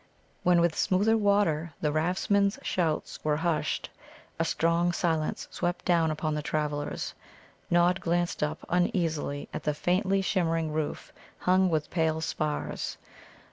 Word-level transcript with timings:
When 0.41 0.61
with 0.61 0.75
smoother 0.75 1.15
water 1.15 1.73
the 1.79 1.91
raftsmen's 1.91 2.57
shouts 2.63 3.23
were 3.23 3.37
hushed, 3.37 3.91
a 4.39 4.45
strange 4.45 4.95
silence 4.95 5.47
swept 5.51 5.85
down 5.85 6.09
upon 6.09 6.33
the 6.33 6.41
travellers. 6.41 7.13
Nod 7.69 8.01
glanced 8.01 8.41
up 8.41 8.65
uneasily 8.67 9.47
at 9.53 9.61
the 9.61 9.75
faintly 9.75 10.23
shimmering 10.23 10.71
roof 10.73 11.13
hung 11.41 11.69
with 11.69 11.91
pale 11.91 12.19
spars. 12.19 12.97